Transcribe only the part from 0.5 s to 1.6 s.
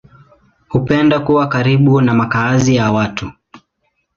Hupenda kuwa